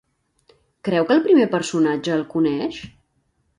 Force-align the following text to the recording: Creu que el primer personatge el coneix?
Creu 0.89 1.05
que 1.11 1.15
el 1.17 1.21
primer 1.27 1.47
personatge 1.53 2.17
el 2.17 2.27
coneix? 2.35 2.83